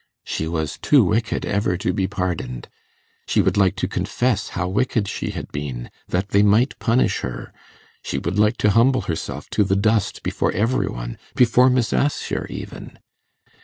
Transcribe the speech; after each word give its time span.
She 0.23 0.47
was 0.47 0.79
too 0.79 1.03
wicked 1.03 1.45
ever 1.45 1.77
to 1.77 1.93
be 1.93 2.07
pardoned. 2.07 2.67
She 3.27 3.39
would 3.39 3.55
like 3.55 3.75
to 3.75 3.87
confess 3.87 4.47
how 4.57 4.67
wicked 4.67 5.07
she 5.07 5.29
had 5.29 5.51
been, 5.51 5.91
that 6.07 6.29
they 6.29 6.41
might 6.41 6.79
punish 6.79 7.19
her; 7.19 7.53
she 8.01 8.17
would 8.17 8.39
like 8.39 8.57
to 8.65 8.71
humble 8.71 9.01
herself 9.01 9.47
to 9.51 9.63
the 9.63 9.75
dust 9.75 10.23
before 10.23 10.51
every 10.53 10.87
one 10.87 11.19
before 11.35 11.69
Miss 11.69 11.93
Assher 11.93 12.47
even. 12.49 12.97